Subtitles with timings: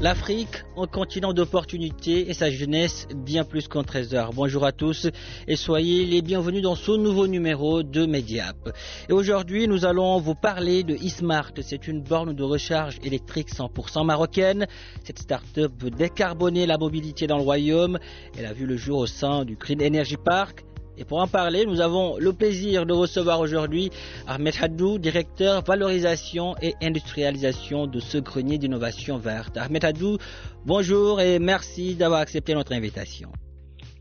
[0.00, 4.32] L'Afrique, un continent d'opportunités et sa jeunesse bien plus qu'un trésor.
[4.32, 5.06] Bonjour à tous
[5.46, 8.70] et soyez les bienvenus dans ce nouveau numéro de Mediap.
[9.10, 11.52] Et aujourd'hui, nous allons vous parler de eSmart.
[11.60, 14.66] C'est une borne de recharge électrique 100% marocaine.
[15.04, 17.98] Cette start-up veut décarboner la mobilité dans le royaume.
[18.38, 20.64] Elle a vu le jour au sein du Green Energy Park.
[21.00, 23.88] Et pour en parler, nous avons le plaisir de recevoir aujourd'hui
[24.26, 29.56] Ahmed Haddou, directeur valorisation et industrialisation de ce grenier d'innovation verte.
[29.56, 30.18] Ahmed Haddou,
[30.66, 33.32] bonjour et merci d'avoir accepté notre invitation.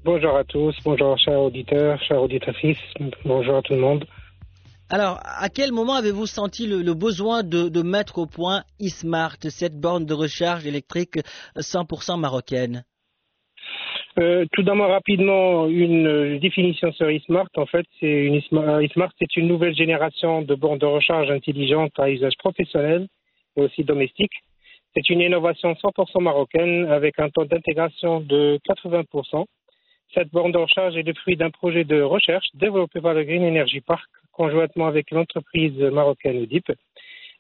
[0.04, 2.78] Bonjour à tous, bonjour chers auditeurs, chers auditrices,
[3.24, 4.06] bonjour à tout le monde.
[4.90, 9.38] Alors, à quel moment avez-vous senti le, le besoin de, de, mettre au point eSmart,
[9.48, 11.20] cette borne de recharge électrique
[11.56, 12.84] 100% marocaine?
[14.18, 17.48] Euh, tout d'abord, rapidement, une définition sur eSmart.
[17.56, 22.10] En fait, c'est une eSmart, c'est une nouvelle génération de bornes de recharge intelligentes à
[22.10, 23.08] usage professionnel
[23.56, 24.34] et aussi domestique.
[24.96, 29.46] C'est une innovation 100% marocaine avec un taux d'intégration de 80%.
[30.16, 33.46] Cette borne de recharge est le fruit d'un projet de recherche développé par le Green
[33.46, 36.72] Energy Park conjointement avec l'entreprise marocaine UDIP.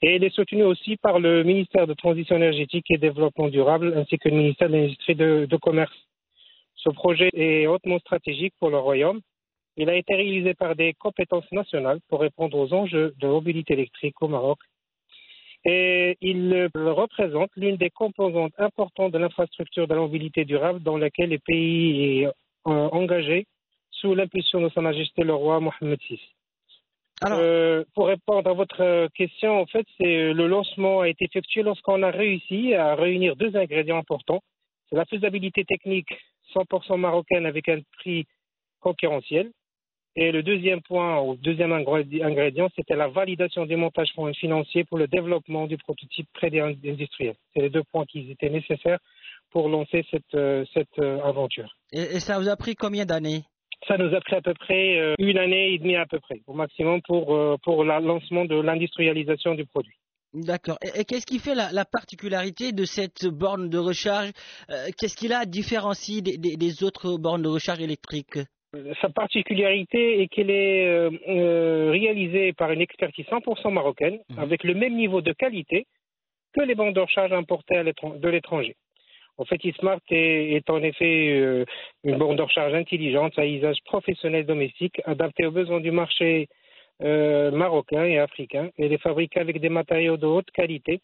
[0.01, 4.17] Et elle est soutenue aussi par le ministère de Transition énergétique et Développement durable ainsi
[4.17, 6.08] que le ministère de l'Industrie de, de Commerce.
[6.83, 9.19] Ce projet est hautement stratégique pour le Royaume.
[9.75, 14.21] Il a été réalisé par des compétences nationales pour répondre aux enjeux de mobilité électrique
[14.21, 14.59] au Maroc.
[15.65, 21.31] Et il représente l'une des composantes importantes de l'infrastructure de la mobilité durable dans laquelle
[21.31, 22.29] le pays est
[22.63, 23.45] engagé
[23.91, 26.19] sous l'impulsion de Sa Majesté le roi Mohamed VI.
[27.21, 31.63] Alors, euh, pour répondre à votre question, en fait, c'est le lancement a été effectué
[31.63, 34.41] lorsqu'on a réussi à réunir deux ingrédients importants.
[34.89, 36.13] C'est la faisabilité technique
[36.55, 38.26] 100% marocaine avec un prix
[38.80, 39.52] concurrentiel.
[40.15, 45.08] Et le deuxième point, ou deuxième ingrédient, c'était la validation des montages financiers pour le
[45.08, 47.36] développement du prototype pré-industriel.
[47.54, 48.99] C'est les deux points qui étaient nécessaires
[49.52, 51.76] pour lancer cette, cette aventure.
[51.92, 53.43] Et, et, ça vous a pris combien d'années?
[53.88, 56.54] Ça nous a pris à peu près une année et demie à peu près, au
[56.54, 59.95] maximum pour, pour le lancement de l'industrialisation du produit.
[60.33, 60.77] D'accord.
[60.83, 64.31] Et, et qu'est-ce qui fait la, la, particularité de cette borne de recharge
[64.69, 68.37] euh, Qu'est-ce qui la différencie des, des, des, autres bornes de recharge électriques?
[69.01, 74.39] Sa particularité est qu'elle est euh, euh, réalisée par une expertise 100% marocaine, mmh.
[74.39, 75.87] avec le même niveau de qualité
[76.53, 78.75] que les bornes de recharge importées de l'étranger.
[79.37, 81.65] En fait, eSmart est, est en effet
[82.03, 86.49] une borne de recharge intelligente à usage professionnel domestique, adaptée aux besoins du marché
[87.02, 88.70] euh, marocain et africain.
[88.77, 91.02] Elle est fabriquée avec des matériaux de haute qualité.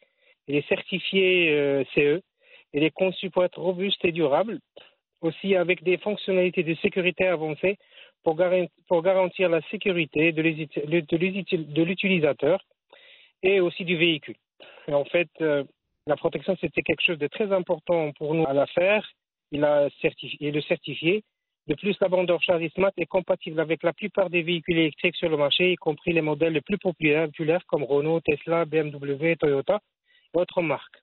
[0.47, 2.21] Elle est certifiée euh, CE.
[2.73, 4.59] Elle est conçue pour être robuste et durable,
[5.21, 7.77] aussi avec des fonctionnalités de sécurité avancées
[8.23, 8.51] pour, gar
[8.87, 10.41] pour garantir la sécurité de
[11.83, 12.59] l'utilisateur
[13.41, 14.35] et aussi du véhicule.
[14.87, 15.63] Et en fait, euh,
[16.07, 19.07] la protection, c'était quelque chose de très important pour nous à la faire.
[20.01, 21.23] Certifié, le certifié
[21.67, 25.15] de plus, la bande de recharge Smart est compatible avec la plupart des véhicules électriques
[25.15, 27.27] sur le marché, y compris les modèles les plus populaires,
[27.67, 29.79] comme Renault, Tesla, BMW, Toyota
[30.35, 30.97] et autres marques.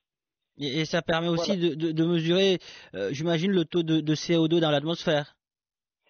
[0.60, 1.74] Et, ça permet aussi voilà.
[1.74, 2.58] de, de, de, mesurer,
[2.94, 5.34] euh, j'imagine, le taux de, de CO2 dans l'atmosphère.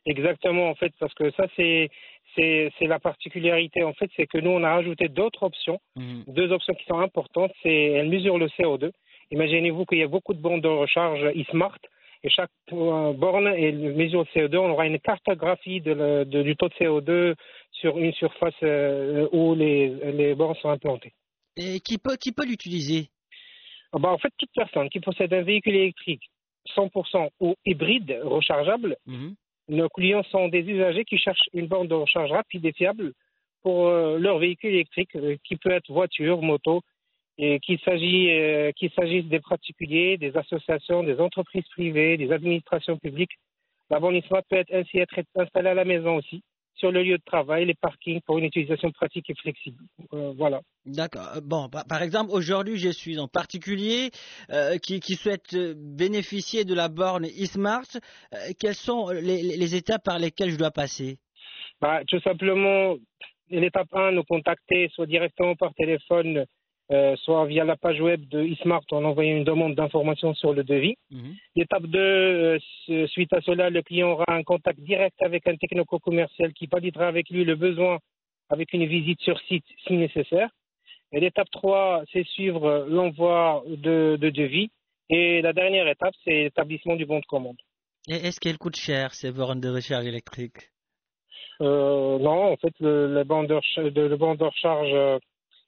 [0.05, 1.88] Exactement, en fait, parce que ça, c'est
[2.35, 6.23] c'est la particularité, en fait, c'est que nous, on a ajouté d'autres options, mmh.
[6.29, 7.53] deux options qui sont importantes.
[7.62, 8.91] C'est elles mesurent le CO2.
[9.31, 11.79] Imaginez-vous qu'il y a beaucoup de bandes de recharge e-smart
[12.25, 16.57] et chaque borne et mesure de CO2, on aura une cartographie de le, de, du
[16.57, 17.35] taux de CO2
[17.73, 21.13] sur une surface euh, où les, les bornes sont implantées.
[21.57, 23.09] Et qui peut, qui peut l'utiliser?
[23.93, 26.31] Bah, En fait, toute personne qui possède un véhicule électrique
[26.77, 29.35] 100% ou hybride rechargeable, -hmm.
[29.69, 33.13] nos clients sont des usagers qui cherchent une borne de recharge rapide et fiable
[33.63, 36.83] pour euh, leur véhicule électrique, euh, qui peut être voiture, moto,
[37.38, 43.32] et qu'il euh, qu'il s'agisse des particuliers, des associations, des entreprises privées, des administrations publiques.
[43.90, 46.43] La borne Smart peut être ainsi être installée à la maison aussi,
[46.76, 49.84] sur le lieu de travail, les parkings pour une utilisation pratique et flexible.
[50.12, 50.62] Euh, voilà.
[50.84, 51.29] D'accord.
[51.37, 54.11] Euh, bon, par exemple, aujourd'hui, je suis en particulier
[54.50, 57.87] euh, qui, qui, souhaite bénéficier de la borne eSmart.
[58.58, 61.19] quelles sont les, les, étapes par lesquelles je dois passer?
[61.81, 62.96] Bah, Tout simplement,
[63.50, 66.46] l'étape 1, nous contacter soit directement par téléphone
[66.90, 70.64] euh, soit via la page web de eSmart en envoyant une demande d'information sur le
[70.64, 70.96] devis.
[71.11, 71.37] Mhm.
[71.56, 76.52] L'étape 2, euh, suite à cela, le client aura un contact direct avec un technico-commercial
[76.52, 77.99] qui validera avec lui le besoin
[78.50, 80.50] avec une visite sur site si nécessaire.
[81.12, 84.70] Et l'étape 3, c'est suivre l'envoi de, devis.
[85.08, 87.56] Et la dernière étape, c'est l'établissement du bon de commande.
[88.08, 90.70] Et est-ce qu'elle coûte cher, ces bornes de recharge électrique?
[91.61, 95.20] Euh, Non, en fait, le, le banc de, recharge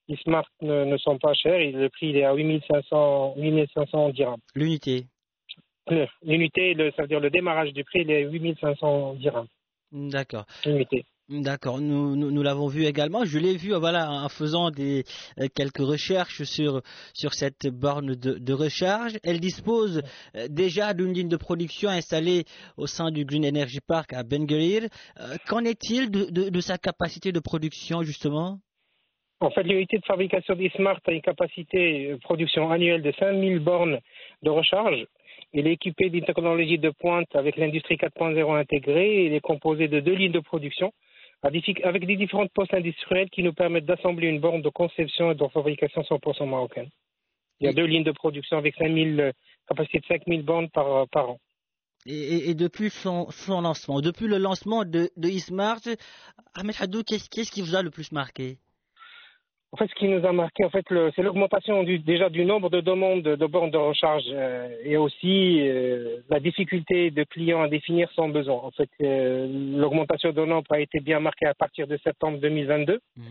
[0.08, 1.58] les Smart ne, ne, sont pas chers.
[1.58, 4.40] Le prix il est à 8500, 8500 dirhams.
[4.54, 5.06] L'unité
[6.22, 9.48] L'unité, ça veut dire le démarrage du prix, il est à 8500 dirhams.
[9.92, 10.46] D'accord.
[10.64, 11.04] L'unité.
[11.30, 13.24] D'accord, nous, nous, nous l'avons vu également.
[13.24, 15.04] Je l'ai vu voilà, en faisant des,
[15.40, 16.82] euh, quelques recherches sur,
[17.14, 19.14] sur cette borne de, de recharge.
[19.22, 20.02] Elle dispose
[20.36, 22.44] euh, déjà d'une ligne de production installée
[22.76, 24.86] au sein du Green Energy Park à Ben Gurir.
[25.18, 28.60] Euh, qu'en est-il de, de, de, sa capacité de production justement?
[29.44, 33.98] En fait, l'unité de fabrication d'eSmart a une capacité de production annuelle de 5000 bornes
[34.42, 35.06] de recharge.
[35.52, 39.26] Il est équipé d'une technologie de pointe avec l'industrie 4.0 intégrée.
[39.26, 40.92] Il est composé de deux lignes de production
[41.42, 45.46] avec des différentes postes industrielles qui nous permettent d'assembler une borne de conception et de
[45.48, 46.88] fabrication 100% marocaine.
[47.60, 49.32] Il y a deux lignes de production avec 5000,
[49.68, 51.38] capacité de 5000 bornes par, par an.
[52.06, 55.80] Et, depuis son, son, lancement, depuis le lancement de, de eSmart,
[56.54, 58.58] Ahmed Hadou, qu'est-ce qui vous a le plus marqué?
[59.74, 60.86] En fait, ce qui nous a marqué, en fait,
[61.16, 66.18] c'est l'augmentation déjà du nombre de demandes de bornes de recharge euh, et aussi euh,
[66.30, 68.54] la difficulté de clients à définir son besoin.
[68.54, 73.00] En fait, euh, l'augmentation de nombre a été bien marquée à partir de septembre 2022.
[73.16, 73.22] Mmh.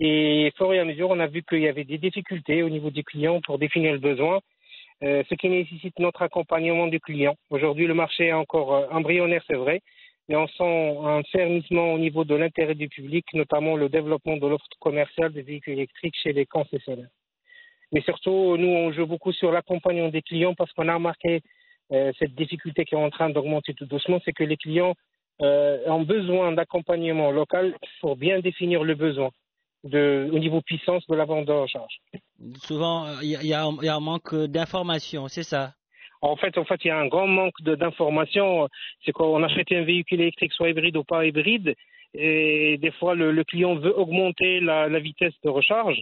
[0.00, 2.70] Et au fur et à mesure, on a vu qu'il y avait des difficultés au
[2.70, 4.40] niveau des clients pour définir le besoin,
[5.00, 7.36] ce qui nécessite notre accompagnement du client.
[7.50, 9.80] Aujourd'hui, le marché est encore embryonnaire, c'est vrai,
[10.28, 14.46] mais on sent un fermissement au niveau de l'intérêt du public, notamment le développement de
[14.46, 17.08] l'offre commerciale des véhicules électriques chez les concessionnaires.
[17.92, 21.40] Mais surtout, nous, on joue beaucoup sur l'accompagnement des clients parce qu'on a remarqué
[21.92, 24.94] euh, cette difficulté qui est en train d'augmenter tout doucement, c'est que les clients
[25.40, 29.30] euh, ont besoin d'accompagnement local pour bien définir le besoin
[29.84, 32.00] au niveau puissance de la vente de recharge.
[32.56, 35.72] Souvent, il y, y, a un manque d'information, c'est ça?
[36.20, 38.68] En fait, en fait, il y a un grand manque d'informations.
[39.04, 41.74] C'est qu'on achète un véhicule électrique, soit hybride ou pas hybride,
[42.14, 46.00] et des fois le, client veut augmenter la, vitesse de recharge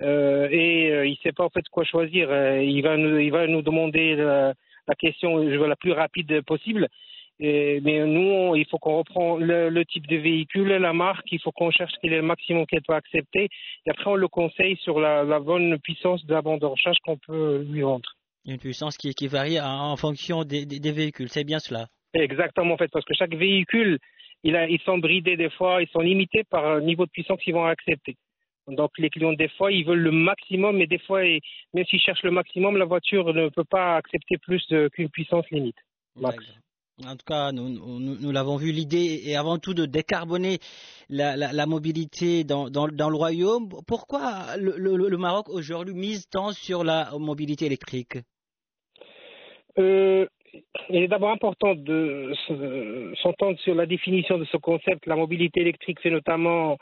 [0.00, 2.28] euh, et euh, il ne sait pas en fait quoi choisir.
[2.30, 4.54] Euh, il va nous, il va nous demander la,
[4.98, 6.88] question je veux la plus rapide possible.
[7.40, 11.72] Mais nous, il faut qu'on reprend le, type de véhicule, la marque, il faut qu'on
[11.72, 13.48] cherche quel est le maximum qu'elle peut accepter.
[13.84, 16.98] Et après, on le conseille sur la, la bonne puissance de la bande de recharge
[17.04, 18.08] qu'on peut lui vendre.
[18.44, 22.76] Une puissance qui, qui varie en fonction des, des, véhicules, c'est bien cela Exactement, en
[22.76, 23.98] fait, parce que chaque véhicule,
[24.42, 27.40] il a, ils sont bridés des fois, ils sont limités par un niveau de puissance
[27.40, 28.16] qu'ils vont accepter.
[28.68, 32.22] Donc les clients, des fois, ils veulent le maximum, mais des fois, même s'ils cherchent
[32.22, 35.76] le maximum, la voiture ne peut pas accepter plus qu'une puissance limite.
[37.04, 40.58] En tout cas, nous, nous, nous l'avons vu, l'idée est avant tout de décarboner
[41.08, 43.70] la, la, la mobilité dans, dans, dans, le royaume.
[43.86, 48.18] Pourquoi le, le, le Maroc aujourd'hui mise tant sur la mobilité électrique?
[49.78, 50.26] Euh,
[50.90, 52.32] il est d'abord important de
[53.22, 55.06] s'entendre sur la définition de ce concept.
[55.06, 56.76] La mobilité électrique fait notamment,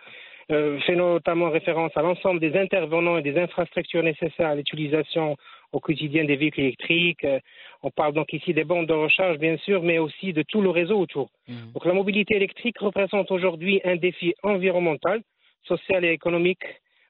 [0.50, 5.37] euh, fait notamment référence à l'ensemble des intervenants et des infrastructures nécessaires à l'utilisation
[5.73, 7.25] au quotidien des véhicules électriques.
[7.25, 7.38] Euh,
[7.82, 10.70] on parle donc ici des bandes de recharge, bien sûr, mais aussi de tout le
[10.70, 11.30] réseau autour.
[11.47, 11.73] Mmh.
[11.73, 15.23] Donc la mobilité électrique représente aujourd'hui un défi environnemental,
[15.62, 16.64] social et économique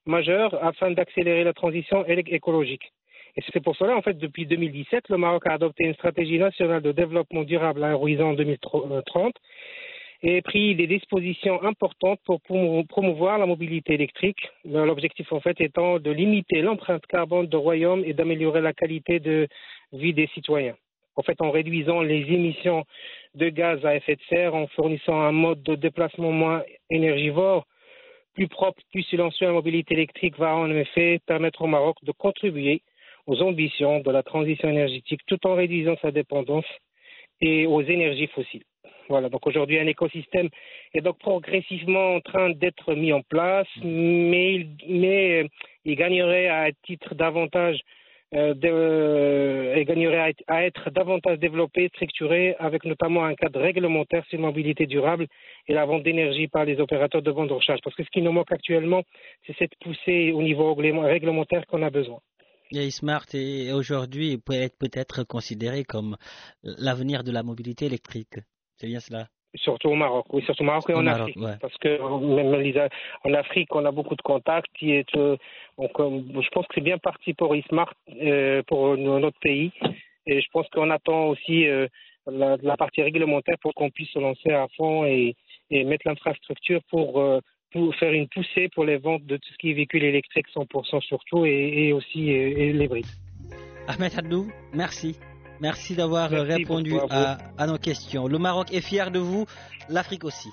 [0.07, 2.93] majeur afin d'accélérer la transition écologique.
[3.37, 6.83] Et c'est pour cela, en fait, depuis 2017, le Maroc a adopté une stratégie nationale
[6.83, 9.35] de développement durable à horizon 2030
[10.23, 14.51] et pris des dispositions importantes pour promouvoir la mobilité électrique.
[14.65, 19.49] L'objectif, en fait, étant de limiter l'empreinte carbone du royaume et d'améliorer la qualité de
[19.93, 20.77] vie des citoyens.
[21.17, 22.85] En fait, en réduisant les émissions
[23.35, 27.67] de gaz à effet de serre, en fournissant un mode de déplacement moins énergivore,
[28.35, 32.83] plus propre, plus silencieux, la mobilité électrique va en effet permettre au Maroc de contribuer
[33.31, 36.71] aux ambitions de la transition énergétique tout en réduisant sa dépendance
[37.41, 38.65] et aux énergies fossiles.
[39.09, 40.49] Voilà, donc aujourd'hui un écosystème
[40.95, 45.47] est donc progressivement en train d'être mis en place, mais il, mais
[45.85, 47.79] il gagnerait à titre davantage
[48.35, 53.35] euh, de, euh, et gagnerait à être, à être davantage développée, structurée, avec notamment un
[53.35, 55.27] cadre réglementaire sur mobilité durable
[55.69, 57.81] et la vente d'énergie par les opérateurs de bande de recharge.
[57.85, 59.03] Parce que ce qui nous manque actuellement,
[59.47, 62.19] c'est cette poussée au niveau réglementaire qu'on a besoin.
[62.73, 66.17] Et Smart est aujourd'hui peut être peut-être considéré comme
[66.63, 68.37] l'avenir de la mobilité électrique.
[68.77, 71.37] C'est bien cela Surtout au Maroc, oui, surtout au Maroc et en Afrique.
[71.61, 72.91] Parce que même
[73.25, 74.71] en Afrique, on a beaucoup de contacts.
[74.85, 75.37] Euh,
[75.77, 79.73] donc, je pense que c'est bien parti pour eSmart, euh, pour notre pays.
[80.27, 81.89] Et je pense qu'on attend aussi euh,
[82.31, 85.35] la, la, partie réglementaire pour qu'on puisse se lancer à fond et,
[85.71, 87.41] et mettre l'infrastructure pour, euh,
[87.73, 91.01] pour, faire une poussée pour les ventes de tout ce qui est véhicule électrique 100%
[91.03, 93.07] surtout et, et aussi et, les brides.
[93.89, 95.17] Ahmed Hadou, merci.
[95.61, 98.27] Merci d'avoir répondu à, à, nos questions.
[98.27, 99.45] Le Maroc est fier de vous,
[99.91, 100.49] l'Afrique aussi.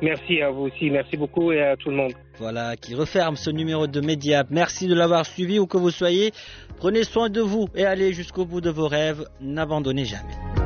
[0.00, 2.12] Merci à vous aussi, merci beaucoup et à tout le monde.
[2.38, 4.42] Voilà, qui referme ce numéro de Média.
[4.50, 6.32] Merci de l'avoir suivi où que vous soyez.
[6.76, 9.24] Prenez soin de vous et allez jusqu'au bout de vos rêves.
[9.40, 10.61] N'abandonnez jamais.